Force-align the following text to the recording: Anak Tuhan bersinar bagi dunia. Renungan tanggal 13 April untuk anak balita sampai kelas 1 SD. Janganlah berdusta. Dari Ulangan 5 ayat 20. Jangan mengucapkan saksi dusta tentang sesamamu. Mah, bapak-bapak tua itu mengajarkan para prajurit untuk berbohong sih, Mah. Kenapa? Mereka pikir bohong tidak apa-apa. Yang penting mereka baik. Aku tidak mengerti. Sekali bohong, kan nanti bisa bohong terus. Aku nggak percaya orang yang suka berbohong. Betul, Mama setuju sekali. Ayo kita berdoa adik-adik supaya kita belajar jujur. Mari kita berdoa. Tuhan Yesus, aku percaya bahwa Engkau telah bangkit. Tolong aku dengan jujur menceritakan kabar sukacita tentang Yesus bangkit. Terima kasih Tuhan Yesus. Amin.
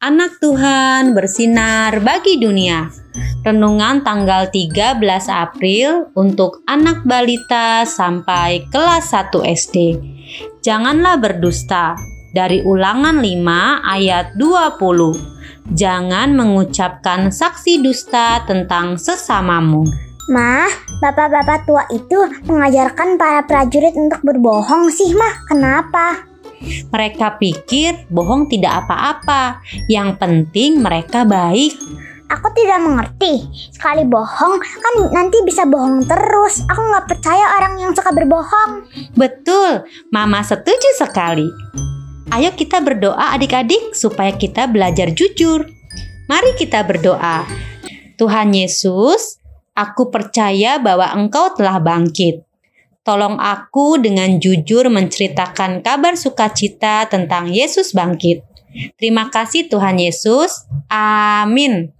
Anak 0.00 0.40
Tuhan 0.40 1.12
bersinar 1.12 2.00
bagi 2.00 2.40
dunia. 2.40 2.88
Renungan 3.44 4.00
tanggal 4.00 4.48
13 4.48 4.96
April 5.28 6.08
untuk 6.16 6.64
anak 6.64 7.04
balita 7.04 7.84
sampai 7.84 8.64
kelas 8.72 9.12
1 9.12 9.44
SD. 9.44 9.76
Janganlah 10.64 11.20
berdusta. 11.20 12.00
Dari 12.32 12.64
Ulangan 12.64 13.20
5 13.20 13.84
ayat 13.84 14.40
20. 14.40 15.76
Jangan 15.76 16.32
mengucapkan 16.32 17.28
saksi 17.28 17.84
dusta 17.84 18.40
tentang 18.48 18.96
sesamamu. 18.96 19.84
Mah, 20.32 20.72
bapak-bapak 21.04 21.68
tua 21.68 21.84
itu 21.92 22.24
mengajarkan 22.48 23.20
para 23.20 23.44
prajurit 23.44 23.92
untuk 24.00 24.24
berbohong 24.24 24.88
sih, 24.88 25.12
Mah. 25.12 25.44
Kenapa? 25.44 26.29
Mereka 26.92 27.40
pikir 27.40 28.06
bohong 28.12 28.46
tidak 28.48 28.84
apa-apa. 28.84 29.64
Yang 29.88 30.20
penting 30.20 30.84
mereka 30.84 31.24
baik. 31.24 31.74
Aku 32.30 32.46
tidak 32.54 32.78
mengerti. 32.78 33.42
Sekali 33.74 34.06
bohong, 34.06 34.54
kan 34.62 34.94
nanti 35.10 35.42
bisa 35.42 35.66
bohong 35.66 36.06
terus. 36.06 36.62
Aku 36.70 36.78
nggak 36.78 37.10
percaya 37.10 37.58
orang 37.58 37.74
yang 37.82 37.90
suka 37.90 38.14
berbohong. 38.14 38.86
Betul, 39.18 39.82
Mama 40.14 40.38
setuju 40.46 40.94
sekali. 40.94 41.50
Ayo 42.30 42.54
kita 42.54 42.78
berdoa 42.78 43.34
adik-adik 43.34 43.98
supaya 43.98 44.30
kita 44.30 44.70
belajar 44.70 45.10
jujur. 45.10 45.66
Mari 46.30 46.54
kita 46.54 46.86
berdoa. 46.86 47.42
Tuhan 48.14 48.54
Yesus, 48.54 49.42
aku 49.74 50.14
percaya 50.14 50.78
bahwa 50.78 51.10
Engkau 51.10 51.50
telah 51.58 51.82
bangkit. 51.82 52.46
Tolong 53.00 53.40
aku 53.40 53.96
dengan 53.96 54.36
jujur 54.36 54.92
menceritakan 54.92 55.80
kabar 55.80 56.20
sukacita 56.20 57.08
tentang 57.08 57.48
Yesus 57.48 57.96
bangkit. 57.96 58.44
Terima 59.00 59.32
kasih 59.32 59.66
Tuhan 59.72 59.98
Yesus. 59.98 60.68
Amin. 60.92 61.90